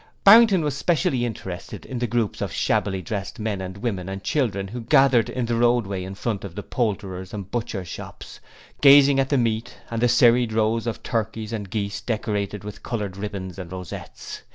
[0.23, 4.69] Barrington was specially interested in the groups of shabbily dressed men and women and children
[4.69, 8.39] who gathered in the roadway in front of the poulterers' and butchers' shops,
[8.81, 13.15] gazing at the meat and the serried rows of turkeys and geese decorated with coloured
[13.15, 14.41] ribbons and rosettes.